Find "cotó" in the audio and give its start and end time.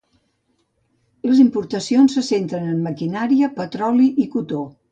4.37-4.67